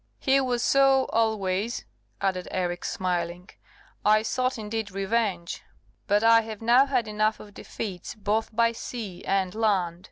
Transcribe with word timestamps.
"He 0.17 0.41
was 0.41 0.63
so 0.63 1.05
always," 1.13 1.85
added 2.21 2.47
Eric, 2.49 2.85
smiling; 2.85 3.51
"I 4.03 4.23
sought, 4.23 4.57
indeed, 4.57 4.89
revenge; 4.89 5.61
but 6.07 6.23
I 6.23 6.41
have 6.41 6.59
now 6.59 6.87
had 6.87 7.07
enough 7.07 7.39
of 7.39 7.53
defeats 7.53 8.15
both 8.15 8.49
by 8.51 8.71
sea 8.71 9.23
and 9.25 9.53
land. 9.53 9.99